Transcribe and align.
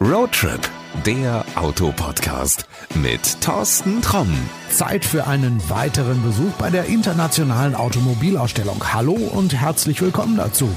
Roadtrip, 0.00 0.60
der 1.06 1.42
Autopodcast 1.54 2.66
mit 2.96 3.40
Thorsten 3.40 4.02
Tromm. 4.02 4.28
Zeit 4.68 5.06
für 5.06 5.26
einen 5.26 5.70
weiteren 5.70 6.22
Besuch 6.22 6.52
bei 6.58 6.68
der 6.68 6.84
Internationalen 6.84 7.74
Automobilausstellung. 7.74 8.92
Hallo 8.92 9.14
und 9.14 9.54
herzlich 9.54 10.02
willkommen 10.02 10.36
dazu. 10.36 10.68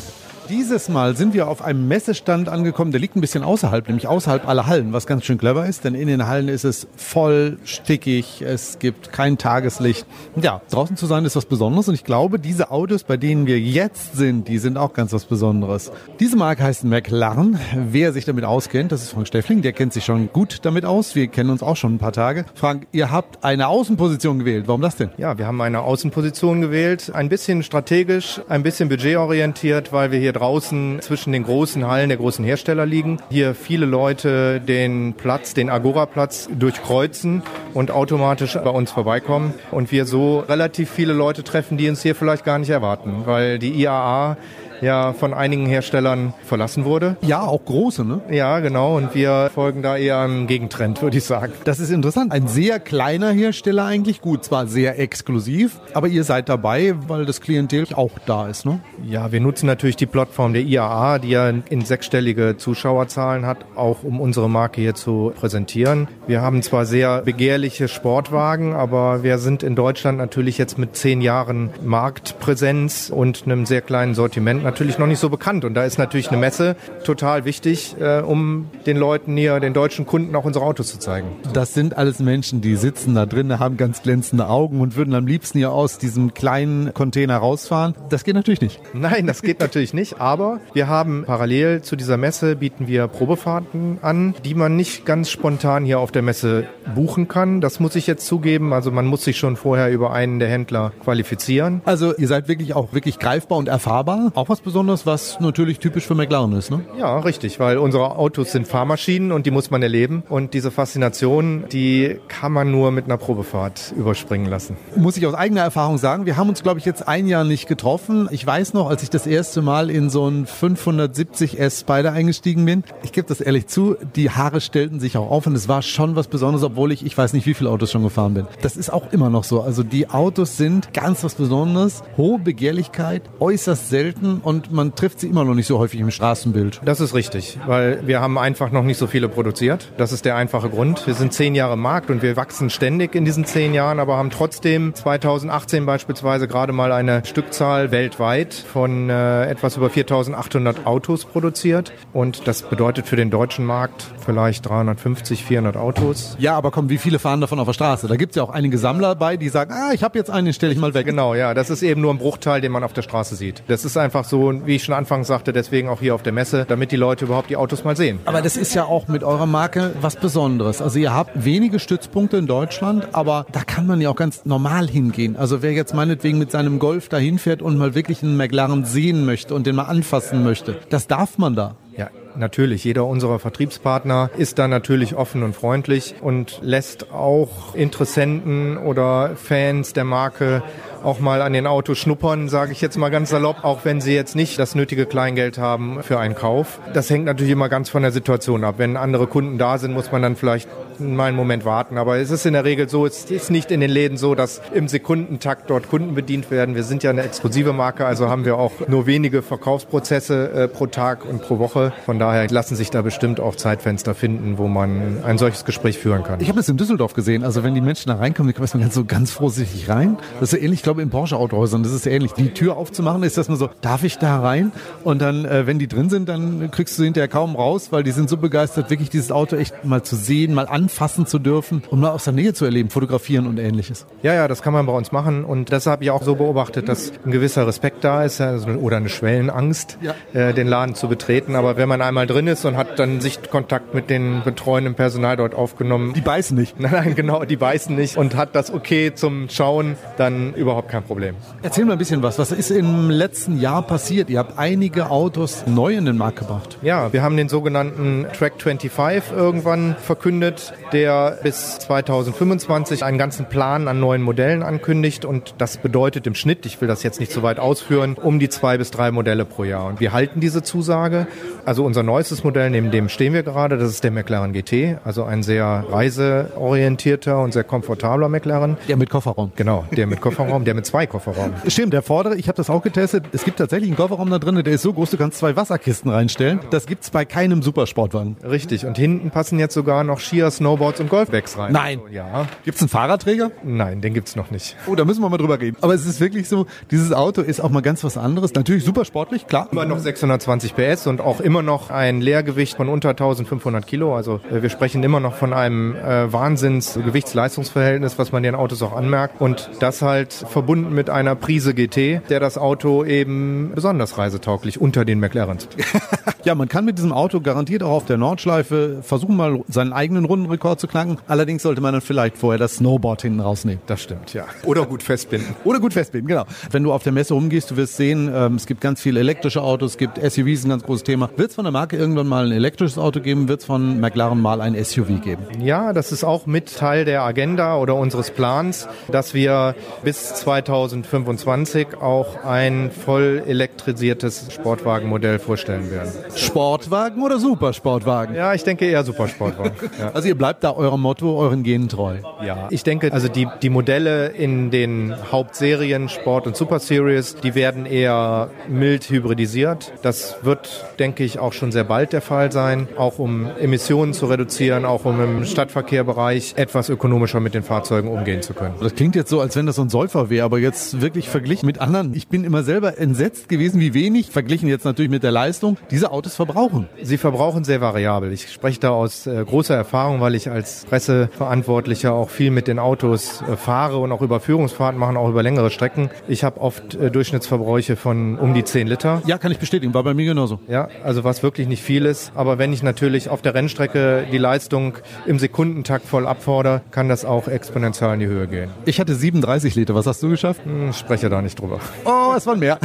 Dieses 0.49 0.89
Mal 0.89 1.15
sind 1.15 1.35
wir 1.35 1.47
auf 1.47 1.61
einem 1.61 1.87
Messestand 1.87 2.49
angekommen, 2.49 2.91
der 2.91 2.99
liegt 2.99 3.15
ein 3.15 3.21
bisschen 3.21 3.43
außerhalb, 3.43 3.87
nämlich 3.87 4.07
außerhalb 4.07 4.47
aller 4.47 4.65
Hallen, 4.65 4.93
was 4.93 5.05
ganz 5.05 5.23
schön 5.23 5.37
clever 5.37 5.67
ist, 5.67 5.83
denn 5.83 5.93
in 5.93 6.07
den 6.07 6.25
Hallen 6.25 6.47
ist 6.47 6.63
es 6.63 6.87
voll 6.95 7.59
stickig, 7.65 8.41
es 8.41 8.79
gibt 8.79 9.11
kein 9.11 9.37
Tageslicht. 9.37 10.07
Ja, 10.41 10.61
draußen 10.71 10.97
zu 10.97 11.05
sein 11.05 11.23
ist 11.23 11.35
was 11.35 11.45
Besonderes 11.45 11.87
und 11.87 11.93
ich 11.93 12.03
glaube, 12.03 12.39
diese 12.39 12.71
Autos, 12.71 13.03
bei 13.03 13.15
denen 13.15 13.45
wir 13.45 13.59
jetzt 13.59 14.15
sind, 14.15 14.47
die 14.47 14.57
sind 14.57 14.77
auch 14.77 14.93
ganz 14.93 15.13
was 15.13 15.25
Besonderes. 15.25 15.91
Diese 16.19 16.35
Marke 16.35 16.63
heißt 16.63 16.83
McLaren. 16.83 17.59
Wer 17.75 18.11
sich 18.11 18.25
damit 18.25 18.43
auskennt, 18.43 18.91
das 18.91 19.03
ist 19.03 19.11
Frank 19.11 19.27
Steffling, 19.27 19.61
der 19.61 19.73
kennt 19.73 19.93
sich 19.93 20.03
schon 20.03 20.33
gut 20.33 20.61
damit 20.63 20.83
aus. 20.83 21.13
Wir 21.13 21.27
kennen 21.27 21.51
uns 21.51 21.61
auch 21.61 21.77
schon 21.77 21.93
ein 21.93 21.99
paar 21.99 22.13
Tage. 22.13 22.45
Frank, 22.55 22.87
ihr 22.91 23.11
habt 23.11 23.43
eine 23.43 23.67
Außenposition 23.67 24.39
gewählt. 24.39 24.63
Warum 24.67 24.81
das 24.81 24.95
denn? 24.95 25.11
Ja, 25.17 25.37
wir 25.37 25.45
haben 25.45 25.61
eine 25.61 25.81
Außenposition 25.81 26.61
gewählt, 26.61 27.11
ein 27.13 27.29
bisschen 27.29 27.61
strategisch, 27.61 28.41
ein 28.49 28.63
bisschen 28.63 28.89
budgetorientiert, 28.89 29.93
weil 29.93 30.09
wir 30.09 30.17
hier 30.17 30.38
draußen 30.39 31.01
zwischen 31.01 31.33
den 31.33 31.43
großen 31.43 31.85
Hallen 31.85 32.09
der 32.09 32.17
großen 32.17 32.43
Hersteller 32.45 32.85
liegen. 32.85 33.19
Hier 33.29 33.53
viele 33.53 33.85
Leute 33.85 34.61
den 34.61 35.13
Platz, 35.13 35.53
den 35.53 35.69
Agora-Platz 35.69 36.49
durchkreuzen 36.57 37.43
und 37.73 37.91
automatisch 37.91 38.53
bei 38.53 38.69
uns 38.69 38.91
vorbeikommen 38.91 39.53
und 39.71 39.91
wir 39.91 40.05
so 40.05 40.39
relativ 40.39 40.89
viele 40.89 41.13
Leute 41.13 41.43
treffen, 41.43 41.77
die 41.77 41.89
uns 41.89 42.01
hier 42.01 42.15
vielleicht 42.15 42.45
gar 42.45 42.57
nicht 42.57 42.69
erwarten, 42.69 43.23
weil 43.25 43.59
die 43.59 43.71
IAA 43.81 44.37
ja 44.81 45.13
von 45.13 45.33
einigen 45.33 45.65
Herstellern 45.65 46.33
verlassen 46.43 46.85
wurde. 46.85 47.17
Ja, 47.21 47.41
auch 47.41 47.63
große, 47.65 48.05
ne? 48.05 48.21
Ja, 48.29 48.59
genau. 48.59 48.97
Und 48.97 49.15
wir 49.15 49.51
folgen 49.53 49.81
da 49.81 49.97
eher 49.97 50.19
einem 50.19 50.47
Gegentrend, 50.47 51.01
würde 51.01 51.17
ich 51.17 51.23
sagen. 51.23 51.53
Das 51.63 51.79
ist 51.79 51.89
interessant. 51.89 52.31
Ein 52.31 52.47
sehr 52.47 52.79
kleiner 52.79 53.31
Hersteller 53.31 53.85
eigentlich, 53.85 54.21
gut, 54.21 54.43
zwar 54.45 54.67
sehr 54.67 54.99
exklusiv, 54.99 55.79
aber 55.93 56.07
ihr 56.07 56.23
seid 56.23 56.49
dabei, 56.49 56.95
weil 57.07 57.25
das 57.25 57.41
Klientel 57.41 57.85
auch 57.93 58.11
da 58.25 58.47
ist, 58.47 58.65
ne? 58.65 58.79
Ja, 59.05 59.31
wir 59.31 59.39
nutzen 59.39 59.65
natürlich 59.67 59.95
die 59.95 60.05
Plattform 60.05 60.53
der 60.53 60.63
IAA, 60.63 61.19
die 61.19 61.29
ja 61.29 61.49
in 61.49 61.81
sechsstellige 61.81 62.57
Zuschauerzahlen 62.57 63.45
hat, 63.45 63.59
auch 63.75 64.03
um 64.03 64.19
unsere 64.19 64.49
Marke 64.49 64.81
hier 64.81 64.95
zu 64.95 65.31
präsentieren. 65.35 66.07
Wir 66.27 66.41
haben 66.41 66.61
zwar 66.61 66.85
sehr 66.85 67.21
begehrliche 67.21 67.87
Sportwagen, 67.87 68.73
aber 68.73 69.23
wir 69.23 69.37
sind 69.37 69.63
in 69.63 69.75
Deutschland 69.75 70.17
natürlich 70.17 70.57
jetzt 70.57 70.77
mit 70.77 70.95
zehn 70.95 71.21
Jahren 71.21 71.69
Marktpräsenz 71.83 73.09
und 73.09 73.43
einem 73.45 73.65
sehr 73.65 73.81
kleinen 73.81 74.15
Sortiment 74.15 74.63
natürlich 74.69 74.99
noch 74.99 75.07
nicht 75.07 75.19
so 75.19 75.29
bekannt. 75.29 75.65
Und 75.65 75.73
da 75.73 75.83
ist 75.83 75.97
natürlich 75.97 76.29
eine 76.29 76.37
Messe 76.37 76.75
total 77.03 77.43
wichtig, 77.43 77.95
äh, 77.99 78.21
um 78.21 78.69
den 78.85 78.97
Leuten 78.97 79.35
hier, 79.35 79.59
den 79.59 79.73
deutschen 79.73 80.05
Kunden 80.05 80.35
auch 80.35 80.45
unsere 80.45 80.63
Autos 80.63 80.87
zu 80.87 80.99
zeigen. 80.99 81.27
Das 81.53 81.73
sind 81.73 81.97
alles 81.97 82.19
Menschen, 82.19 82.61
die 82.61 82.75
sitzen 82.75 83.15
da 83.15 83.25
drin, 83.25 83.57
haben 83.57 83.77
ganz 83.77 84.03
glänzende 84.03 84.47
Augen 84.47 84.79
und 84.81 84.95
würden 84.95 85.15
am 85.15 85.25
liebsten 85.25 85.57
hier 85.57 85.71
aus 85.71 85.97
diesem 85.97 86.35
kleinen 86.35 86.93
Container 86.93 87.37
rausfahren. 87.37 87.95
Das 88.09 88.23
geht 88.23 88.35
natürlich 88.35 88.61
nicht. 88.61 88.79
Nein, 88.93 89.25
das 89.25 89.41
geht 89.41 89.59
natürlich 89.59 89.93
nicht. 89.93 90.21
Aber 90.21 90.59
wir 90.73 90.87
haben 90.87 91.23
parallel 91.25 91.81
zu 91.81 91.95
dieser 91.95 92.17
Messe 92.17 92.55
bieten 92.55 92.87
wir 92.87 93.07
Probefahrten 93.07 93.97
an, 94.03 94.35
die 94.45 94.53
man 94.53 94.75
nicht 94.75 95.05
ganz 95.05 95.31
spontan 95.31 95.83
hier 95.83 95.99
auf 95.99 96.11
der 96.11 96.21
Messe 96.21 96.65
buchen 96.93 97.27
kann. 97.27 97.59
Das 97.59 97.79
muss 97.79 97.95
ich 97.95 98.05
jetzt 98.05 98.27
zugeben. 98.27 98.71
Also 98.71 98.91
man 98.91 99.07
muss 99.07 99.23
sich 99.23 99.37
schon 99.37 99.55
vorher 99.55 99.89
über 99.89 100.13
einen 100.13 100.37
der 100.37 100.49
Händler 100.49 100.91
qualifizieren. 101.03 101.81
Also 101.85 102.15
ihr 102.15 102.27
seid 102.27 102.47
wirklich 102.47 102.75
auch 102.75 102.93
wirklich 102.93 103.17
greifbar 103.17 103.57
und 103.57 103.67
erfahrbar. 103.67 104.31
Auch 104.35 104.49
was 104.49 104.58
was 104.59 104.63
Besonderes, 104.63 105.05
was 105.05 105.39
natürlich 105.39 105.79
typisch 105.79 106.05
für 106.05 106.15
McLaren 106.15 106.53
ist, 106.53 106.69
ne? 106.69 106.81
Ja, 106.97 107.19
richtig, 107.19 107.59
weil 107.59 107.77
unsere 107.77 108.17
Autos 108.17 108.51
sind 108.51 108.67
Fahrmaschinen 108.67 109.31
und 109.31 109.45
die 109.45 109.51
muss 109.51 109.71
man 109.71 109.81
erleben. 109.81 110.23
Und 110.27 110.53
diese 110.53 110.69
Faszination, 110.71 111.65
die 111.71 112.17
kann 112.27 112.51
man 112.51 112.69
nur 112.71 112.91
mit 112.91 113.05
einer 113.05 113.17
Probefahrt 113.17 113.93
überspringen 113.95 114.47
lassen. 114.47 114.75
Muss 114.95 115.15
ich 115.17 115.25
aus 115.25 115.33
eigener 115.33 115.61
Erfahrung 115.61 115.97
sagen, 115.97 116.25
wir 116.25 116.35
haben 116.35 116.49
uns, 116.49 116.61
glaube 116.61 116.79
ich, 116.79 116.85
jetzt 116.85 117.07
ein 117.07 117.27
Jahr 117.27 117.43
nicht 117.43 117.67
getroffen. 117.67 118.27
Ich 118.31 118.45
weiß 118.45 118.73
noch, 118.73 118.89
als 118.89 119.03
ich 119.03 119.09
das 119.09 119.27
erste 119.27 119.61
Mal 119.61 119.89
in 119.89 120.09
so 120.09 120.27
ein 120.27 120.45
570S 120.45 121.79
Spider 121.81 122.11
eingestiegen 122.11 122.65
bin, 122.65 122.83
ich 123.03 123.13
gebe 123.13 123.27
das 123.27 123.39
ehrlich 123.41 123.67
zu, 123.67 123.95
die 124.15 124.29
Haare 124.29 124.59
stellten 124.59 124.99
sich 124.99 125.17
auch 125.17 125.31
auf 125.31 125.47
und 125.47 125.55
es 125.55 125.67
war 125.69 125.81
schon 125.81 126.15
was 126.15 126.27
Besonderes, 126.27 126.63
obwohl 126.63 126.91
ich, 126.91 127.05
ich 127.05 127.17
weiß 127.17 127.33
nicht, 127.33 127.45
wie 127.45 127.53
viele 127.53 127.69
Autos 127.69 127.91
schon 127.91 128.03
gefahren 128.03 128.33
bin. 128.33 128.47
Das 128.61 128.75
ist 128.75 128.91
auch 128.91 129.13
immer 129.13 129.29
noch 129.29 129.45
so. 129.45 129.61
Also 129.61 129.83
die 129.83 130.09
Autos 130.09 130.57
sind 130.57 130.93
ganz 130.93 131.23
was 131.23 131.35
Besonderes, 131.35 132.03
hohe 132.17 132.39
Begehrlichkeit, 132.39 133.23
äußerst 133.39 133.89
selten 133.89 134.41
und 134.49 134.71
man 134.71 134.95
trifft 134.95 135.19
sie 135.19 135.27
immer 135.27 135.43
noch 135.43 135.53
nicht 135.53 135.67
so 135.67 135.77
häufig 135.77 135.99
im 135.99 136.09
Straßenbild. 136.09 136.81
Das 136.83 136.99
ist 136.99 137.13
richtig, 137.13 137.59
weil 137.67 138.07
wir 138.07 138.19
haben 138.19 138.39
einfach 138.39 138.71
noch 138.71 138.81
nicht 138.81 138.97
so 138.97 139.05
viele 139.05 139.29
produziert. 139.29 139.91
Das 139.97 140.11
ist 140.11 140.25
der 140.25 140.37
einfache 140.37 140.69
Grund. 140.69 141.05
Wir 141.05 141.13
sind 141.13 141.33
zehn 141.33 141.53
Jahre 141.53 141.73
im 141.73 141.81
Markt 141.81 142.09
und 142.09 142.23
wir 142.23 142.35
wachsen 142.35 142.71
ständig 142.71 143.13
in 143.13 143.25
diesen 143.25 143.45
zehn 143.45 143.75
Jahren, 143.75 143.99
aber 143.99 144.17
haben 144.17 144.31
trotzdem 144.31 144.95
2018 144.95 145.85
beispielsweise 145.85 146.47
gerade 146.47 146.73
mal 146.73 146.91
eine 146.91 147.23
Stückzahl 147.25 147.91
weltweit 147.91 148.55
von 148.55 149.11
äh, 149.11 149.45
etwas 149.45 149.77
über 149.77 149.91
4800 149.91 150.87
Autos 150.87 151.25
produziert. 151.25 151.93
Und 152.11 152.47
das 152.47 152.63
bedeutet 152.63 153.05
für 153.05 153.17
den 153.17 153.29
deutschen 153.29 153.67
Markt 153.67 154.07
vielleicht 154.25 154.67
350, 154.67 155.45
400 155.45 155.77
Autos. 155.77 156.35
Ja, 156.39 156.55
aber 156.55 156.71
komm, 156.71 156.89
wie 156.89 156.97
viele 156.97 157.19
fahren 157.19 157.39
davon 157.39 157.59
auf 157.59 157.67
der 157.67 157.73
Straße? 157.73 158.07
Da 158.07 158.15
gibt 158.15 158.31
es 158.31 158.37
ja 158.37 158.41
auch 158.41 158.49
einige 158.49 158.79
Sammler 158.79 159.13
bei, 159.13 159.37
die 159.37 159.49
sagen, 159.49 159.71
ah, 159.71 159.91
ich 159.93 160.01
habe 160.01 160.17
jetzt 160.17 160.31
einen, 160.31 160.45
den 160.45 160.53
stelle 160.55 160.73
ich 160.73 160.79
mal 160.79 160.95
weg. 160.95 161.05
Genau, 161.05 161.35
ja, 161.35 161.53
das 161.53 161.69
ist 161.69 161.83
eben 161.83 162.01
nur 162.01 162.11
ein 162.11 162.17
Bruchteil, 162.17 162.61
den 162.61 162.71
man 162.71 162.83
auf 162.83 162.93
der 162.93 163.03
Straße 163.03 163.35
sieht. 163.35 163.61
Das 163.67 163.85
ist 163.85 163.95
einfach 163.95 164.25
so 164.25 164.38
wie 164.65 164.75
ich 164.75 164.83
schon 164.83 164.95
anfangs 164.95 165.27
sagte, 165.27 165.53
deswegen 165.53 165.89
auch 165.89 165.99
hier 165.99 166.15
auf 166.15 166.23
der 166.23 166.33
Messe, 166.33 166.65
damit 166.67 166.91
die 166.91 166.95
Leute 166.95 167.25
überhaupt 167.25 167.49
die 167.49 167.57
Autos 167.57 167.83
mal 167.83 167.95
sehen. 167.95 168.19
Aber 168.25 168.41
das 168.41 168.57
ist 168.57 168.73
ja 168.73 168.85
auch 168.85 169.07
mit 169.07 169.23
eurer 169.23 169.45
Marke 169.45 169.93
was 170.01 170.15
Besonderes. 170.15 170.81
Also 170.81 170.99
ihr 170.99 171.13
habt 171.13 171.45
wenige 171.45 171.79
Stützpunkte 171.79 172.37
in 172.37 172.47
Deutschland, 172.47 173.09
aber 173.13 173.45
da 173.51 173.61
kann 173.61 173.87
man 173.87 174.01
ja 174.01 174.09
auch 174.09 174.15
ganz 174.15 174.45
normal 174.45 174.87
hingehen. 174.87 175.35
Also 175.35 175.61
wer 175.61 175.73
jetzt 175.73 175.93
meinetwegen 175.93 176.37
mit 176.37 176.51
seinem 176.51 176.79
Golf 176.79 177.09
dahin 177.09 177.39
fährt 177.39 177.61
und 177.61 177.77
mal 177.77 177.95
wirklich 177.95 178.23
einen 178.23 178.37
McLaren 178.37 178.85
sehen 178.85 179.25
möchte 179.25 179.53
und 179.53 179.67
den 179.67 179.75
mal 179.75 179.83
anfassen 179.83 180.43
möchte, 180.43 180.77
das 180.89 181.07
darf 181.07 181.37
man 181.37 181.55
da. 181.55 181.75
Ja, 181.97 182.09
natürlich. 182.39 182.83
Jeder 182.83 183.05
unserer 183.05 183.39
Vertriebspartner 183.39 184.29
ist 184.37 184.57
da 184.57 184.67
natürlich 184.67 185.15
offen 185.15 185.43
und 185.43 185.55
freundlich 185.55 186.15
und 186.21 186.59
lässt 186.63 187.11
auch 187.11 187.75
Interessenten 187.75 188.77
oder 188.77 189.35
Fans 189.35 189.93
der 189.93 190.05
Marke 190.05 190.63
auch 191.03 191.19
mal 191.19 191.41
an 191.41 191.53
den 191.53 191.67
Autos 191.67 191.97
schnuppern, 191.97 192.49
sage 192.49 192.71
ich 192.71 192.81
jetzt 192.81 192.97
mal 192.97 193.09
ganz 193.09 193.29
salopp, 193.29 193.63
auch 193.63 193.85
wenn 193.85 194.01
sie 194.01 194.13
jetzt 194.13 194.35
nicht 194.35 194.59
das 194.59 194.75
nötige 194.75 195.05
Kleingeld 195.05 195.57
haben 195.57 196.03
für 196.03 196.19
einen 196.19 196.35
Kauf. 196.35 196.79
Das 196.93 197.09
hängt 197.09 197.25
natürlich 197.25 197.53
immer 197.53 197.69
ganz 197.69 197.89
von 197.89 198.01
der 198.01 198.11
Situation 198.11 198.63
ab. 198.63 198.75
Wenn 198.77 198.97
andere 198.97 199.27
Kunden 199.27 199.57
da 199.57 199.77
sind, 199.77 199.93
muss 199.93 200.11
man 200.11 200.21
dann 200.21 200.35
vielleicht 200.35 200.67
mal 200.99 201.25
einen 201.25 201.37
Moment 201.37 201.65
warten. 201.65 201.97
Aber 201.97 202.17
es 202.17 202.31
ist 202.31 202.45
in 202.45 202.53
der 202.53 202.65
Regel 202.65 202.89
so, 202.89 203.05
es 203.05 203.25
ist 203.25 203.51
nicht 203.51 203.71
in 203.71 203.79
den 203.79 203.89
Läden 203.89 204.17
so, 204.17 204.35
dass 204.35 204.61
im 204.73 204.87
Sekundentakt 204.87 205.69
dort 205.69 205.89
Kunden 205.89 206.15
bedient 206.15 206.51
werden. 206.51 206.75
Wir 206.75 206.83
sind 206.83 207.03
ja 207.03 207.09
eine 207.09 207.23
exklusive 207.23 207.73
Marke, 207.73 208.05
also 208.05 208.29
haben 208.29 208.45
wir 208.45 208.57
auch 208.57 208.73
nur 208.87 209.05
wenige 209.05 209.41
Verkaufsprozesse 209.41 210.51
äh, 210.51 210.67
pro 210.67 210.87
Tag 210.87 211.25
und 211.25 211.41
pro 211.41 211.59
Woche. 211.59 211.93
Von 212.05 212.19
daher 212.19 212.28
lassen 212.49 212.75
sich 212.75 212.89
da 212.89 213.01
bestimmt 213.01 213.39
auch 213.39 213.55
Zeitfenster 213.55 214.15
finden, 214.15 214.57
wo 214.57 214.67
man 214.67 215.23
ein 215.23 215.37
solches 215.37 215.65
Gespräch 215.65 215.97
führen 215.97 216.23
kann. 216.23 216.41
Ich 216.41 216.49
habe 216.49 216.57
das 216.57 216.67
in 216.67 216.77
Düsseldorf 216.77 217.13
gesehen. 217.13 217.43
Also 217.43 217.63
wenn 217.63 217.75
die 217.75 217.81
Menschen 217.81 218.09
da 218.09 218.15
reinkommen, 218.15 218.47
die 218.49 218.53
kommen 218.53 218.63
erstmal 218.63 218.83
ganz 218.83 218.95
so 218.95 219.05
ganz 219.05 219.31
vorsichtig 219.31 219.89
rein. 219.89 220.17
Das 220.39 220.53
ist 220.53 220.59
ja 220.59 220.63
ähnlich, 220.63 220.79
ich 220.79 220.83
glaube, 220.83 221.01
in 221.01 221.09
Porsche-Autohäusern, 221.09 221.83
das 221.83 221.93
ist 221.93 222.05
ähnlich. 222.07 222.33
Die 222.33 222.53
Tür 222.53 222.77
aufzumachen 222.77 223.23
ist 223.23 223.37
das 223.37 223.47
nur 223.47 223.57
so, 223.57 223.69
darf 223.81 224.03
ich 224.03 224.17
da 224.17 224.39
rein? 224.39 224.71
Und 225.03 225.21
dann, 225.21 225.45
äh, 225.45 225.67
wenn 225.67 225.79
die 225.79 225.87
drin 225.87 226.09
sind, 226.09 226.29
dann 226.29 226.71
kriegst 226.71 226.97
du 226.97 227.03
hinterher 227.03 227.27
kaum 227.27 227.55
raus, 227.55 227.91
weil 227.91 228.03
die 228.03 228.11
sind 228.11 228.29
so 228.29 228.37
begeistert, 228.37 228.89
wirklich 228.89 229.09
dieses 229.09 229.31
Auto 229.31 229.55
echt 229.55 229.85
mal 229.85 230.03
zu 230.03 230.15
sehen, 230.15 230.53
mal 230.53 230.67
an 230.67 230.79
anfassen 230.89 231.25
zu 231.25 231.39
dürfen 231.39 231.83
und 231.89 231.99
mal 231.99 232.09
aus 232.09 232.23
der 232.23 232.33
Nähe 232.33 232.53
zu 232.53 232.65
erleben, 232.65 232.89
fotografieren 232.89 233.47
und 233.47 233.59
ähnliches. 233.59 234.05
Ja, 234.23 234.33
ja, 234.33 234.47
das 234.47 234.61
kann 234.61 234.73
man 234.73 234.85
bei 234.85 234.93
uns 234.93 235.11
machen 235.11 235.43
und 235.43 235.71
das 235.71 235.85
habe 235.87 236.03
ich 236.03 236.11
auch 236.11 236.23
so 236.23 236.35
beobachtet, 236.35 236.87
dass 236.87 237.11
ein 237.25 237.31
gewisser 237.31 237.67
Respekt 237.67 238.03
da 238.03 238.23
ist 238.23 238.39
also, 238.39 238.69
oder 238.69 238.97
eine 238.97 239.09
Schwellenangst, 239.09 239.97
ja. 240.01 240.15
äh, 240.33 240.53
den 240.53 240.67
Laden 240.67 240.95
zu 240.95 241.07
betreten. 241.09 241.55
Aber 241.55 241.75
wenn 241.77 241.89
man 241.89 242.01
einmal 242.09 242.27
drin 242.27 242.47
ist 242.47 242.65
und 242.65 242.75
hat 242.75 242.99
dann 242.99 243.21
Sichtkontakt 243.21 243.93
mit 243.93 244.09
den 244.09 244.41
betreuenden 244.43 244.95
Personal 244.95 245.37
dort 245.37 245.55
aufgenommen. 245.55 246.13
Die 246.13 246.21
beißen 246.21 246.57
nicht. 246.57 246.79
Nein, 246.79 246.91
nein, 247.05 247.15
genau, 247.15 247.45
die 247.45 247.55
beißen 247.55 247.95
nicht 247.95 248.17
und 248.17 248.35
hat 248.35 248.55
das 248.55 248.73
okay 248.73 249.13
zum 249.13 249.47
Schauen, 249.49 249.95
dann 250.17 250.53
überhaupt 250.53 250.89
kein 250.89 251.03
Problem. 251.03 251.35
Erzähl 251.61 251.85
mal 251.85 251.93
ein 251.93 251.97
bisschen 251.99 252.21
was. 252.23 252.37
Was 252.39 252.51
ist 252.51 252.71
im 252.71 253.09
letzten 253.09 253.59
Jahr 253.59 253.83
passiert? 253.83 254.29
Ihr 254.29 254.39
habt 254.39 254.57
einige 254.57 255.09
Autos 255.09 255.63
neu 255.67 255.95
in 255.95 256.05
den 256.05 256.17
Markt 256.17 256.39
gebracht. 256.39 256.77
Ja, 256.81 257.13
wir 257.13 257.21
haben 257.21 257.37
den 257.37 257.47
sogenannten 257.47 258.25
Track 258.37 258.53
25 258.57 259.37
irgendwann 259.37 259.95
verkündet 260.01 260.73
der 260.91 261.39
bis 261.43 261.79
2025 261.79 263.03
einen 263.03 263.17
ganzen 263.17 263.45
Plan 263.45 263.87
an 263.87 263.99
neuen 263.99 264.21
Modellen 264.21 264.63
ankündigt 264.63 265.25
und 265.25 265.53
das 265.59 265.77
bedeutet 265.77 266.25
im 266.27 266.35
Schnitt, 266.35 266.65
ich 266.65 266.81
will 266.81 266.87
das 266.87 267.03
jetzt 267.03 267.19
nicht 267.19 267.31
so 267.31 267.43
weit 267.43 267.59
ausführen, 267.59 268.15
um 268.15 268.39
die 268.39 268.49
zwei 268.49 268.77
bis 268.77 268.91
drei 268.91 269.11
Modelle 269.11 269.45
pro 269.45 269.63
Jahr. 269.63 269.85
Und 269.85 269.99
wir 269.99 270.11
halten 270.11 270.39
diese 270.39 270.63
Zusage. 270.63 271.27
Also 271.65 271.85
unser 271.85 271.98
neuestes 272.03 272.43
Modell, 272.43 272.69
neben 272.69 272.91
dem 272.91 273.09
stehen 273.09 273.33
wir 273.33 273.43
gerade, 273.43 273.77
das 273.77 273.89
ist 273.89 274.03
der 274.03 274.11
McLaren 274.11 274.53
GT, 274.53 274.97
also 275.03 275.23
ein 275.23 275.43
sehr 275.43 275.85
reiseorientierter 275.89 277.39
und 277.39 277.53
sehr 277.53 277.63
komfortabler 277.63 278.29
McLaren. 278.29 278.77
Der 278.87 278.97
mit 278.97 279.09
Kofferraum. 279.09 279.51
Genau, 279.55 279.85
der 279.91 280.07
mit 280.07 280.21
Kofferraum, 280.21 280.65
der 280.65 280.73
mit 280.73 280.85
zwei 280.85 281.07
Kofferraum. 281.07 281.53
Stimmt, 281.67 281.93
der 281.93 282.01
vordere, 282.01 282.35
ich 282.35 282.47
habe 282.47 282.57
das 282.57 282.69
auch 282.69 282.81
getestet. 282.81 283.25
Es 283.31 283.43
gibt 283.43 283.57
tatsächlich 283.57 283.89
einen 283.89 283.97
Kofferraum 283.97 284.29
da 284.29 284.39
drin, 284.39 284.55
der 284.63 284.73
ist 284.73 284.81
so 284.81 284.93
groß, 284.93 285.11
du 285.11 285.17
kannst 285.17 285.39
zwei 285.39 285.55
Wasserkisten 285.55 286.11
reinstellen. 286.11 286.59
Das 286.71 286.85
gibt's 286.85 287.09
bei 287.09 287.25
keinem 287.25 287.61
Supersportwagen. 287.61 288.37
Richtig, 288.43 288.85
und 288.85 288.97
hinten 288.97 289.31
passen 289.31 289.59
jetzt 289.59 289.73
sogar 289.73 290.03
noch 290.03 290.19
Skier, 290.19 290.49
Snowboards 290.51 290.99
und 290.99 291.09
Golfbags 291.09 291.57
rein. 291.57 291.73
Nein. 291.73 291.99
Ja. 292.11 292.47
Gibt's 292.63 292.81
einen 292.81 292.89
Fahrradträger? 292.89 293.51
Nein, 293.63 294.01
den 294.01 294.13
gibt's 294.13 294.35
noch 294.35 294.51
nicht. 294.51 294.75
Oh, 294.87 294.95
da 294.95 295.05
müssen 295.05 295.21
wir 295.21 295.29
mal 295.29 295.37
drüber 295.37 295.59
reden. 295.59 295.77
Aber 295.81 295.93
es 295.93 296.05
ist 296.05 296.19
wirklich 296.19 296.47
so, 296.47 296.65
dieses 296.91 297.13
Auto 297.13 297.41
ist 297.41 297.59
auch 297.59 297.69
mal 297.69 297.81
ganz 297.81 298.03
was 298.03 298.17
anderes. 298.17 298.53
Natürlich 298.53 298.83
super 298.83 299.05
sportlich, 299.05 299.47
klar. 299.47 299.67
Immer 299.71 299.85
noch 299.85 299.99
620 299.99 300.75
PS 300.75 301.07
und 301.07 301.21
auch 301.21 301.39
immer 301.39 301.61
noch 301.61 301.88
ein 301.91 302.21
Leergewicht 302.21 302.77
von 302.77 302.89
unter 302.89 303.09
1500 303.09 303.85
Kilo. 303.85 304.15
Also 304.15 304.39
äh, 304.51 304.61
wir 304.61 304.69
sprechen 304.69 305.03
immer 305.03 305.19
noch 305.19 305.35
von 305.35 305.53
einem 305.53 305.95
äh, 305.95 306.31
Wahnsinns-Gewichts-Leistungsverhältnis, 306.31 308.17
was 308.17 308.31
man 308.31 308.43
den 308.43 308.55
Autos 308.55 308.81
auch 308.81 308.93
anmerkt. 308.95 309.41
Und 309.41 309.69
das 309.79 310.01
halt 310.01 310.33
verbunden 310.33 310.93
mit 310.93 311.09
einer 311.09 311.35
Prise 311.35 311.73
GT, 311.73 312.21
der 312.29 312.39
das 312.39 312.57
Auto 312.57 313.03
eben 313.03 313.71
besonders 313.75 314.17
reisetauglich 314.17 314.79
unter 314.79 315.05
den 315.05 315.19
McLarens. 315.19 315.67
ja, 316.43 316.55
man 316.55 316.69
kann 316.69 316.85
mit 316.85 316.97
diesem 316.97 317.11
Auto 317.11 317.41
garantiert 317.41 317.83
auch 317.83 317.91
auf 317.91 318.05
der 318.05 318.17
Nordschleife 318.17 318.99
versuchen, 319.01 319.35
mal 319.35 319.61
seinen 319.67 319.93
eigenen 319.93 320.25
Rundenrekord 320.25 320.79
zu 320.79 320.87
knacken. 320.87 321.17
Allerdings 321.27 321.63
sollte 321.63 321.81
man 321.81 321.93
dann 321.93 322.01
vielleicht 322.01 322.37
vorher 322.37 322.57
das 322.57 322.75
Snowboard 322.75 323.21
hinten 323.21 323.39
rausnehmen. 323.39 323.81
Das 323.87 324.01
stimmt, 324.01 324.33
ja. 324.33 324.45
Oder 324.63 324.85
gut 324.85 325.03
festbinden. 325.03 325.55
Oder 325.63 325.79
gut 325.79 325.93
festbinden, 325.93 326.27
genau. 326.27 326.45
Wenn 326.71 326.83
du 326.83 326.93
auf 326.93 327.03
der 327.03 327.11
Messe 327.11 327.33
rumgehst, 327.33 327.71
du 327.71 327.77
wirst 327.77 327.97
sehen, 327.97 328.31
ähm, 328.33 328.55
es 328.55 328.65
gibt 328.65 328.81
ganz 328.81 329.01
viele 329.01 329.19
elektrische 329.19 329.61
Autos, 329.61 329.91
es 329.91 329.97
gibt 329.97 330.17
SUVs, 330.17 330.65
ein 330.65 330.69
ganz 330.69 330.83
großes 330.83 331.03
Thema. 331.03 331.29
Wird 331.35 331.49
es 331.49 331.55
von 331.55 331.65
der 331.65 331.71
Marke 331.79 331.95
irgendwann 331.95 332.27
mal 332.27 332.45
ein 332.45 332.51
elektrisches 332.51 332.97
Auto 332.97 333.21
geben? 333.21 333.47
Wird 333.47 333.61
es 333.61 333.65
von 333.65 334.01
McLaren 334.01 334.41
mal 334.41 334.59
ein 334.59 334.75
SUV 334.75 335.21
geben? 335.21 335.43
Ja, 335.61 335.93
das 335.93 336.11
ist 336.11 336.25
auch 336.25 336.45
mit 336.45 336.75
Teil 336.75 337.05
der 337.05 337.21
Agenda 337.23 337.77
oder 337.77 337.95
unseres 337.95 338.31
Plans, 338.31 338.89
dass 339.09 339.33
wir 339.33 339.75
bis 340.03 340.35
2025 340.35 341.95
auch 341.95 342.43
ein 342.43 342.91
voll 342.91 343.43
elektrisiertes 343.47 344.47
Sportwagenmodell 344.51 345.39
vorstellen 345.39 345.89
werden. 345.89 346.11
Sportwagen 346.35 347.23
oder 347.23 347.39
Supersportwagen? 347.39 348.35
Ja, 348.35 348.53
ich 348.53 348.65
denke 348.65 348.85
eher 348.85 349.05
Supersportwagen. 349.05 349.89
Ja. 349.99 350.11
Also 350.13 350.27
ihr 350.29 350.37
bleibt 350.37 350.63
da 350.63 350.71
eurem 350.71 351.01
Motto, 351.01 351.37
euren 351.37 351.63
Genen 351.63 351.89
treu. 351.89 352.17
Ja, 352.45 352.67
ich 352.69 352.83
denke, 352.83 353.11
also 353.11 353.27
die, 353.27 353.47
die 353.61 353.69
Modelle 353.69 354.27
in 354.27 354.71
den 354.71 355.13
Hauptserien 355.31 356.07
Sport 356.09 356.47
und 356.47 356.55
Super 356.55 356.79
Series, 356.79 357.35
die 357.35 357.53
werden 357.53 357.85
eher 357.85 358.49
mild 358.69 359.09
hybridisiert. 359.09 359.91
Das 360.03 360.37
wird, 360.43 360.85
denke 360.99 361.23
ich, 361.23 361.39
auch 361.39 361.51
schon 361.53 361.68
sehr 361.71 361.83
bald 361.83 362.13
der 362.13 362.21
Fall 362.21 362.51
sein, 362.51 362.87
auch 362.97 363.19
um 363.19 363.47
Emissionen 363.59 364.13
zu 364.13 364.25
reduzieren, 364.25 364.85
auch 364.85 365.05
um 365.05 365.21
im 365.21 365.45
Stadtverkehrbereich 365.45 366.53
etwas 366.55 366.89
ökonomischer 366.89 367.39
mit 367.39 367.53
den 367.53 367.63
Fahrzeugen 367.63 368.09
umgehen 368.09 368.41
zu 368.41 368.53
können. 368.53 368.75
Das 368.81 368.95
klingt 368.95 369.15
jetzt 369.15 369.29
so, 369.29 369.41
als 369.41 369.55
wenn 369.55 369.65
das 369.65 369.75
so 369.75 369.81
ein 369.81 369.89
Säufer 369.89 370.29
wäre, 370.29 370.45
aber 370.45 370.59
jetzt 370.59 371.01
wirklich 371.01 371.29
verglichen 371.29 371.65
mit 371.65 371.79
anderen. 371.79 372.13
Ich 372.13 372.27
bin 372.27 372.43
immer 372.43 372.63
selber 372.63 372.97
entsetzt 372.97 373.49
gewesen, 373.49 373.79
wie 373.79 373.93
wenig, 373.93 374.31
verglichen 374.31 374.67
jetzt 374.67 374.85
natürlich 374.85 375.11
mit 375.11 375.23
der 375.23 375.31
Leistung, 375.31 375.77
diese 375.91 376.11
Autos 376.11 376.35
verbrauchen. 376.35 376.87
Sie 377.01 377.17
verbrauchen 377.17 377.63
sehr 377.63 377.81
variabel. 377.81 378.31
Ich 378.31 378.51
spreche 378.51 378.79
da 378.79 378.91
aus 378.91 379.27
äh, 379.27 379.43
großer 379.43 379.75
Erfahrung, 379.75 380.21
weil 380.21 380.35
ich 380.35 380.49
als 380.49 380.85
Presseverantwortlicher 380.85 382.13
auch 382.13 382.29
viel 382.29 382.51
mit 382.51 382.67
den 382.67 382.79
Autos 382.79 383.41
äh, 383.41 383.55
fahre 383.55 383.97
und 383.97 384.11
auch 384.11 384.21
Überführungsfahrten 384.21 384.99
machen, 384.99 385.17
auch 385.17 385.29
über 385.29 385.43
längere 385.43 385.69
Strecken. 385.69 386.09
Ich 386.27 386.43
habe 386.43 386.59
oft 386.61 386.95
äh, 386.95 387.11
Durchschnittsverbräuche 387.11 387.95
von 387.95 388.37
um 388.37 388.53
die 388.53 388.63
10 388.63 388.87
Liter. 388.87 389.21
Ja, 389.25 389.37
kann 389.37 389.51
ich 389.51 389.59
bestätigen, 389.59 389.93
war 389.93 390.03
bei 390.03 390.13
mir 390.13 390.25
genauso. 390.25 390.59
Ja, 390.67 390.87
also 391.03 391.23
was 391.23 391.43
wirklich 391.43 391.58
nicht 391.67 391.83
viel 391.83 392.05
ist. 392.05 392.31
Aber 392.35 392.57
wenn 392.57 392.71
ich 392.73 392.83
natürlich 392.83 393.29
auf 393.29 393.41
der 393.41 393.53
Rennstrecke 393.53 394.25
die 394.31 394.37
Leistung 394.37 394.93
im 395.25 395.39
Sekundentakt 395.39 396.05
voll 396.05 396.27
abfordere, 396.27 396.81
kann 396.91 397.09
das 397.09 397.25
auch 397.25 397.47
exponentiell 397.47 398.13
in 398.13 398.19
die 398.19 398.27
Höhe 398.27 398.47
gehen. 398.47 398.69
Ich 398.85 398.99
hatte 398.99 399.15
37 399.15 399.75
Liter. 399.75 399.95
Was 399.95 400.05
hast 400.07 400.21
du 400.23 400.29
geschafft? 400.29 400.61
Hm, 400.65 400.89
Ich 400.91 400.97
spreche 400.97 401.29
da 401.29 401.41
nicht 401.41 401.59
drüber. 401.59 401.79
Oh, 402.05 402.33
es 402.35 402.45
waren 402.45 402.59
mehr. 402.59 402.77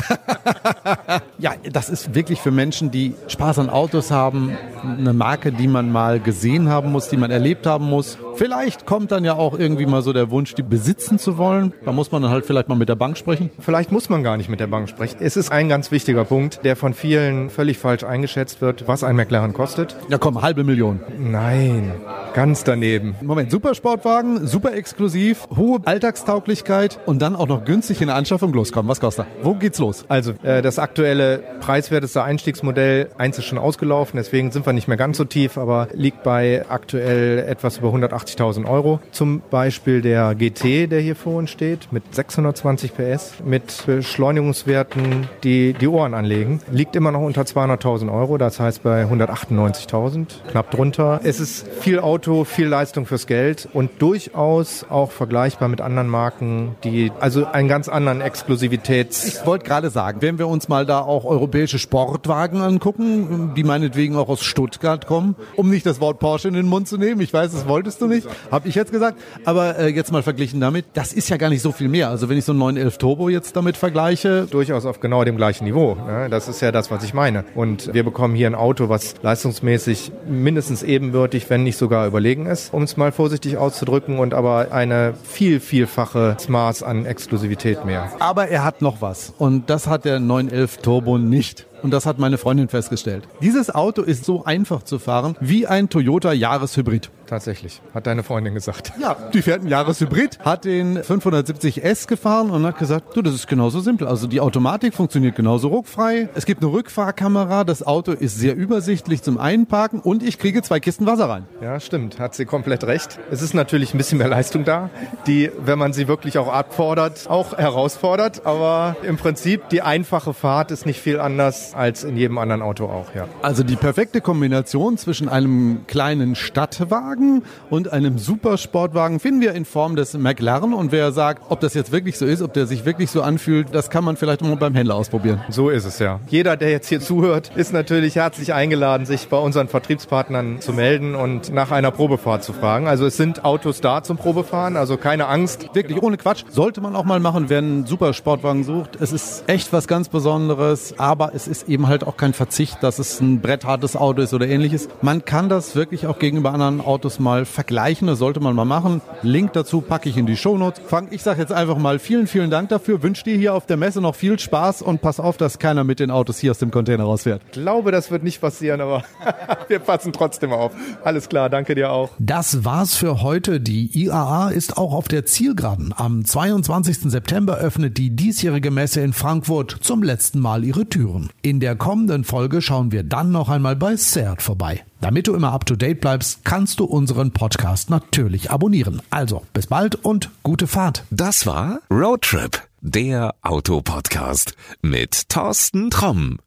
ja, 1.39 1.53
das 1.71 1.91
ist 1.91 2.15
wirklich 2.15 2.41
für 2.41 2.51
Menschen, 2.51 2.91
die 2.91 3.15
Spaß 3.29 3.59
an 3.59 3.71
Autos 3.71 4.11
haben, 4.11 4.57
eine 4.83 5.13
Marke, 5.13 5.53
die 5.53 5.69
man 5.69 5.91
mal 5.91 6.21
gesehen 6.21 6.69
haben 6.69 6.93
muss, 6.93 7.09
die 7.09 7.17
man 7.17 7.31
erlebt 7.31 7.67
haben 7.67 7.87
muss. 7.89 8.19
Vielleicht 8.37 8.87
kommt 8.87 9.13
dann 9.13 9.25
ja 9.25 9.35
auch 9.35 9.59
irgendwie 9.59 9.87
mal 9.87 10.03
so 10.03 10.13
der 10.13 10.31
Wunsch, 10.31 10.55
die 10.55 10.63
besitzen 10.63 11.19
zu 11.19 11.39
wollen. 11.39 11.73
Da 11.85 11.93
muss 11.93 12.11
man 12.11 12.23
dann 12.23 12.31
halt 12.31 12.47
vielleicht 12.47 12.69
mal 12.69 12.75
mit 12.75 12.89
der 12.89 12.97
Bank 12.97 13.17
sprechen. 13.17 13.51
Vielleicht 13.61 13.93
muss 13.93 14.09
man 14.09 14.23
gar 14.23 14.37
nicht 14.37 14.49
mit 14.49 14.61
der 14.61 14.67
Bank 14.67 14.89
sprechen. 14.89 15.19
Es 15.21 15.37
ist 15.37 15.53
ein 15.53 15.69
ganz 15.69 15.91
wichtiger 15.91 16.25
Punkt, 16.25 16.61
der 16.65 16.77
von 16.77 16.95
vielen 16.95 17.51
völlig 17.51 17.79
falsch 17.79 18.05
eingeschätzt 18.05 18.61
wird, 18.61 18.64
was 18.87 19.05
ein 19.05 19.17
McLaren 19.17 19.53
kostet. 19.53 19.97
Ja 20.09 20.19
komm, 20.19 20.43
halbe 20.43 20.65
Million. 20.65 21.01
Nein, 21.19 21.93
ganz 22.35 22.65
daneben. 22.65 23.15
Moment, 23.23 23.51
Supersportwagen, 23.51 24.47
super 24.47 24.75
exklusiv, 24.75 25.47
hohe 25.55 25.81
Alltagstauglichkeit 25.85 26.99
und 27.07 27.23
dann 27.23 27.37
auch 27.37 27.49
noch 27.49 27.65
günstig 27.65 28.01
in 28.01 28.09
der 28.09 28.17
Anschaffung 28.17 28.53
loskommen. 28.53 28.89
Was 28.89 29.01
kostet 29.01 29.27
er? 29.27 29.45
Wo 29.45 29.55
geht's 29.55 29.79
los? 29.79 30.05
Also 30.09 30.33
äh, 30.43 30.63
das 30.63 30.79
aktuelle 30.79 31.43
preiswerteste 31.61 32.23
Einstiegsmodell, 32.23 33.11
eins 33.19 33.39
ist 33.39 33.45
schon 33.45 33.59
ausgelaufen, 33.59 34.17
deswegen 34.17 34.51
sind 34.51 34.67
wir 34.67 34.73
nicht 34.73 34.89
mehr 34.89 34.97
ganz 34.97 35.17
so 35.17 35.25
tief, 35.25 35.59
aber 35.59 35.89
liegt 35.93 36.23
bei 36.23 36.65
aktuell 36.69 37.39
etwas 37.39 37.79
über 37.79 37.89
180.000 37.89 38.69
Euro. 38.69 39.01
Zum 39.11 39.43
Beispiel 39.51 40.01
der 40.01 40.35
GT, 40.35 40.91
der 40.91 41.01
hier 41.01 41.17
vor 41.17 41.37
uns 41.37 41.51
steht, 41.51 41.93
mit 41.93 42.15
620 42.15 42.95
PS, 42.95 43.35
mit 43.45 43.85
Beschleunigungswerten, 43.87 45.29
die 45.43 45.73
die 45.73 45.89
Ohren 45.89 46.15
anlegen, 46.15 46.61
liegt 46.71 46.97
immer 46.97 47.11
noch 47.11 47.21
unter 47.21 47.43
200.000 47.43 48.13
Euro, 48.13 48.39
das 48.39 48.54
heißt 48.61 48.83
bei 48.83 49.05
198.000, 49.05 50.27
knapp 50.51 50.71
drunter. 50.71 51.21
Es 51.25 51.41
ist 51.41 51.67
viel 51.81 51.99
Auto, 51.99 52.45
viel 52.45 52.67
Leistung 52.67 53.07
fürs 53.07 53.27
Geld 53.27 53.69
und 53.73 53.91
durchaus 54.01 54.85
auch 54.89 55.11
vergleichbar 55.11 55.69
mit 55.69 55.81
anderen 55.81 56.09
Marken, 56.09 56.77
die 56.85 57.13
also 57.21 57.47
einen 57.47 57.69
ganz 57.69 57.89
anderen 57.89 58.21
Exklusivitäts... 58.21 59.25
Ich 59.25 59.47
wollte 59.47 59.65
gerade 59.65 59.91
sagen, 59.91 60.23
wenn 60.23 60.39
wir 60.39 60.49
uns 60.49 60.69
mal 60.69 60.87
da 60.87 61.01
auch 61.01 61.25
europäische 61.25 61.79
Sportwagen 61.79 62.61
angucken, 62.61 63.53
die 63.57 63.65
meinetwegen 63.65 64.17
auch 64.17 64.29
aus 64.29 64.43
Stuttgart 64.43 65.07
kommen, 65.07 65.37
um 65.57 65.71
nicht 65.71 65.87
das 65.87 66.01
Wort 66.01 66.19
Porsche 66.19 66.49
in 66.49 66.55
den 66.55 66.67
Mund 66.67 66.89
zu 66.89 66.97
nehmen, 66.97 67.21
ich 67.21 67.33
weiß, 67.33 67.53
das 67.53 67.69
wolltest 67.69 68.01
du 68.01 68.07
nicht, 68.07 68.27
habe 68.51 68.69
ich 68.69 68.75
jetzt 68.75 68.93
gesagt, 68.93 69.19
aber 69.45 69.79
äh, 69.79 69.89
jetzt 69.89 70.13
mal 70.13 70.23
verglichen 70.23 70.61
damit, 70.61 70.87
das 70.95 71.13
ist 71.13 71.29
ja 71.29 71.37
gar 71.37 71.51
nicht 71.51 71.63
so 71.63 71.73
viel 71.73 71.89
mehr. 71.89 72.09
Also 72.11 72.29
wenn 72.29 72.39
ich 72.39 72.45
so 72.45 72.53
einen 72.53 72.61
911 72.61 72.99
Turbo 72.99 73.29
jetzt 73.29 73.57
damit 73.57 73.77
vergleiche, 73.77 74.47
durchaus 74.51 74.87
auf 74.87 75.01
genau 75.01 75.25
dem 75.25 75.37
gleichen 75.37 75.65
Niveau. 75.65 75.95
Ne? 75.95 76.29
Das 76.31 76.49
ist 76.49 76.61
ja 76.61 76.73
das, 76.73 76.91
was 76.91 77.05
ich 77.05 77.15
meine. 77.15 77.45
Und 77.55 77.93
wir 77.93 78.05
bekommen 78.05 78.35
hier 78.35 78.44
ein 78.47 78.55
Auto, 78.55 78.89
was 78.89 79.15
leistungsmäßig 79.23 80.13
mindestens 80.29 80.83
ebenbürtig, 80.83 81.49
wenn 81.51 81.63
nicht 81.63 81.77
sogar 81.77 82.07
überlegen 82.07 82.47
ist, 82.47 82.73
um 82.73 82.83
es 82.83 82.97
mal 82.97 83.13
vorsichtig 83.13 83.57
auszudrücken, 83.57 84.19
und 84.19 84.35
aber 84.35 84.73
eine 84.73 85.15
viel, 85.25 85.61
vielfache 85.61 86.37
Maß 86.49 86.83
an 86.83 87.07
Exklusivität 87.07 87.85
mehr. 87.85 88.11
aber 88.19 88.49
er 88.49 88.65
hat 88.65 88.83
noch 88.83 89.01
was 89.01 89.33
und 89.39 89.71
das 89.71 89.87
hat 89.87 90.05
der 90.05 90.21
911 90.21 90.79
Turbo 90.79 91.19
nicht. 91.19 91.67
Und 91.83 91.91
das 91.91 92.07
hat 92.07 92.19
meine 92.19 92.39
Freundin 92.39 92.69
festgestellt. 92.69 93.29
Dieses 93.43 93.69
Auto 93.69 94.01
ist 94.01 94.25
so 94.25 94.43
einfach 94.47 94.85
zu 94.85 94.99
fahren 94.99 95.37
wie 95.41 95.67
ein 95.67 95.91
Toyota 95.91 96.33
Jahreshybrid. 96.33 97.11
Tatsächlich, 97.27 97.81
hat 97.95 98.07
deine 98.07 98.23
Freundin 98.23 98.55
gesagt. 98.55 98.93
Ja, 99.01 99.17
die 99.33 99.43
fährt 99.43 99.61
einen 99.61 99.69
Jahreshybrid, 99.69 100.39
hat 100.41 100.65
den 100.65 100.99
570S 100.99 102.07
gefahren 102.07 102.51
und 102.51 102.65
hat 102.65 102.79
gesagt, 102.79 103.17
du, 103.17 103.23
das 103.23 103.35
ist 103.35 103.49
genauso 103.49 103.81
simpel. 103.81 104.07
Also 104.07 104.27
die 104.27 104.41
Automatik 104.41 104.95
funktioniert 104.95 105.35
genauso 105.35 105.69
ruckfrei. 105.69 106.29
Es 106.35 106.47
gibt 106.47 106.63
eine 106.63 106.73
Rückfahrkamera, 106.73 107.65
das 107.65 107.87
Auto 107.87 108.13
ist 108.13 108.37
sehr 108.37 108.55
übersichtlich 108.57 109.23
zum 109.23 109.39
Einparken 109.39 110.01
und 110.01 110.23
ich 110.23 110.39
kriege 110.39 110.63
zwei 110.63 110.81
Kisten 110.81 111.07
Wasser 111.07 111.29
rein. 111.29 111.47
Ja, 111.63 111.81
stimmt, 111.81 112.19
hat 112.19 112.35
sie 112.35 112.45
komplett 112.45 112.85
recht. 112.85 113.19
Es 113.31 113.43
ist 113.43 113.55
natürlich 113.55 113.95
ein 113.95 113.99
bisschen 113.99 114.19
mehr 114.19 114.29
Leistung 114.29 114.65
da, 114.65 114.91
die, 115.27 115.51
wenn 115.65 115.79
man 115.79 115.93
sie 115.93 116.09
wirklich 116.09 116.39
auch 116.39 116.53
abfordert, 116.53 117.29
auch 117.29 117.57
herausfordert. 117.57 118.47
Aber 118.47 118.97
im 119.03 119.17
Prinzip 119.17 119.69
die 119.71 119.83
einfache 119.83 120.35
Fahrt 120.35 120.71
ist 120.71 120.87
nicht 120.87 121.01
viel 121.01 121.21
anders 121.21 121.75
als 121.75 122.05
in 122.05 122.17
jedem 122.17 122.39
anderen 122.39 122.63
Auto 122.63 122.87
auch, 122.87 123.15
ja. 123.15 123.27
Also 123.43 123.63
die 123.63 123.77
perfekte 123.77 124.21
Kombination 124.21 124.99
zwischen 124.99 125.29
einem 125.29 125.87
kleinen 125.87 126.35
Stadtwagen 126.35 127.24
und 127.71 127.93
einem 127.93 128.19
Supersportwagen 128.19 129.21
finden 129.21 129.41
wir 129.41 129.53
in 129.53 129.65
Form 129.65 129.97
des 129.97 130.15
McLaren. 130.15 130.75
Und 130.75 130.93
wer 130.93 131.13
sagt, 131.13 131.43
ob 131.49 131.61
das 131.61 131.75
jetzt 131.75 131.93
wirklich 131.93 132.19
so 132.19 132.27
ist, 132.27 132.43
ob 132.43 132.53
der 132.55 132.67
sich 132.67 132.85
wirklich 132.85 133.11
so 133.11 133.23
anfühlt, 133.23 133.69
das 133.73 133.91
kann 133.91 134.05
man 134.05 134.17
vielleicht 134.17 134.43
mal 134.43 134.57
beim 134.57 134.75
Händler 134.75 134.95
ausprobieren. 134.95 135.41
So 135.49 135.71
ist 135.71 135.85
es 135.85 135.99
ja. 135.99 136.21
Jeder, 136.29 136.57
der 136.57 136.71
jetzt 136.71 136.89
hier 136.89 137.01
zuhört, 137.01 137.53
ist 137.57 137.73
natürlich 137.73 138.17
herzlich 138.17 138.55
eingeladen, 138.55 139.07
sich 139.07 139.29
bei 139.29 139.39
unseren 139.39 139.69
Vertriebspartnern 139.69 140.61
zu 140.61 140.73
melden 140.73 141.15
und 141.15 141.53
nach 141.53 141.71
einer 141.71 141.91
Probefahrt 141.91 142.45
zu 142.45 142.53
fragen. 142.53 142.87
Also 142.89 143.07
es 143.07 143.17
sind 143.17 143.45
Autos 143.45 143.81
da 143.81 144.03
zum 144.03 144.17
Probefahren, 144.17 144.77
also 144.77 144.97
keine 144.97 145.27
Angst. 145.27 145.69
Wirklich 145.75 146.03
ohne 146.03 146.17
Quatsch. 146.17 146.45
Sollte 146.51 146.81
man 146.81 146.97
auch 146.97 147.05
mal 147.05 147.21
machen, 147.21 147.47
wer 147.49 147.59
einen 147.59 147.87
Supersportwagen 147.87 148.65
sucht. 148.65 148.99
Es 149.01 149.13
ist 149.13 149.45
echt 149.49 149.73
was 149.73 149.87
ganz 149.87 150.09
Besonderes, 150.09 150.95
aber 150.99 151.33
es 151.35 151.49
ist 151.49 151.69
eben 151.69 151.89
halt 151.89 152.05
auch 152.07 152.17
kein 152.17 152.33
Verzicht, 152.33 152.83
dass 152.83 152.99
es 152.99 153.21
ein 153.21 153.41
bretthartes 153.41 153.97
Auto 153.97 154.23
ist 154.23 154.33
oder 154.33 154.47
ähnliches. 154.47 154.89
Man 155.03 155.25
kann 155.25 155.49
das 155.49 155.77
wirklich 155.77 156.07
auch 156.07 156.19
gegenüber 156.19 156.53
anderen 156.53 156.81
Autos 156.81 157.04
Autos 157.05 157.19
mal 157.19 157.45
vergleichen. 157.45 158.09
Das 158.09 158.19
sollte 158.19 158.41
man 158.41 158.57
mal 158.57 158.65
machen. 158.65 159.03
Link 159.21 159.53
dazu 159.53 159.83
packe 159.83 160.09
ich 160.09 160.17
in 160.17 160.25
die 160.25 160.39
Shownotes. 160.39 160.81
Frank, 160.87 161.09
ich 161.11 161.23
sage 161.23 161.39
jetzt 161.39 161.53
einfach 161.53 161.77
mal 161.77 161.99
vielen, 161.99 162.27
vielen 162.27 162.49
Dank 162.49 162.71
dafür. 162.71 163.03
Wünsche 163.03 163.25
dir 163.25 163.37
hier 163.37 163.53
auf 163.53 163.67
der 163.67 163.77
Messe 163.77 164.01
noch 164.01 164.15
viel 164.15 164.39
Spaß 164.39 164.81
und 164.81 165.03
pass 165.03 165.21
auf, 165.21 165.37
dass 165.37 165.59
keiner 165.59 165.85
mit 165.85 166.01
den 166.01 166.11
Autos 166.11 166.39
hier 166.39 166.53
aus 166.53 166.59
dem 166.61 166.71
Container 166.71 167.05
rausfährt. 167.05 167.43
Ich 167.45 167.53
glaube, 167.53 167.93
das 167.93 168.11
wird 168.11 168.23
nicht 168.23 168.41
passieren, 168.41 168.81
aber 168.81 169.05
wir 169.69 169.81
passen 169.81 170.15
trotzdem 170.15 170.53
auf. 170.53 170.73
Alles 171.05 171.29
klar, 171.29 171.51
danke 171.51 171.75
dir 171.75 171.91
auch. 171.91 172.09
Das 172.19 172.65
war's 172.65 172.95
für 172.95 173.21
heute. 173.21 173.61
Die 173.61 173.91
IAA 174.03 174.49
ist 174.49 174.79
auch 174.79 174.95
auf 174.95 175.07
der 175.07 175.27
Zielgeraden. 175.27 175.93
Am 175.95 176.25
22. 176.25 177.11
September 177.11 177.59
öffnet 177.59 177.99
die 177.99 178.17
diesjährige 178.17 178.71
Messe 178.71 179.03
in 179.03 179.13
Frankfurt 179.13 179.77
zum 179.83 180.03
letzten 180.03 180.41
Mal 180.41 180.65
ihre 180.65 180.87
Türen. 180.89 181.29
In 181.43 181.61
der 181.61 181.77
kommenden 181.77 182.25
Folge 182.25 182.63
schauen 182.63 182.93
wir 182.93 183.03
dann 183.03 183.31
noch 183.31 183.51
einmal 183.51 183.77
bei 183.77 183.95
Seat 183.97 184.41
vorbei. 184.41 184.85
Damit 185.05 185.27
du 185.27 185.35
immer 185.35 185.53
up 185.53 185.67
to 185.67 185.77
date 185.77 186.01
bleibst, 186.01 186.47
kannst 186.47 186.81
du 186.81 186.87
unseren 186.87 187.31
Podcast 187.31 187.91
natürlich 187.91 188.51
abonnieren. 188.51 189.03
Also, 189.11 189.43
bis 189.53 189.67
bald 189.67 189.97
und 189.97 190.31
gute 190.43 190.67
Fahrt. 190.67 191.05
Das 191.11 191.45
war 191.45 191.81
Roadtrip, 191.91 192.63
der 192.81 193.35
Autopodcast 193.43 194.55
mit 194.81 195.29
Thorsten 195.29 195.91
Tromm. 195.91 196.39